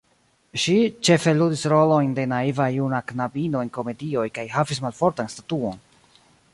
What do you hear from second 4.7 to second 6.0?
malfortan statuon.